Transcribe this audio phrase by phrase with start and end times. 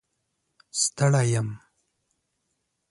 [0.81, 1.49] ستړی یم